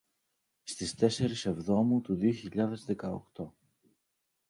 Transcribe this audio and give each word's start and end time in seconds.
στις 0.63 0.95
τεσσερις 0.95 1.45
εβδόμου 1.45 2.01
του 2.01 2.15
δύο 2.15 2.31
χιλιάδες 2.31 2.83
δέκα 2.85 3.11
οκτώ 3.13 3.55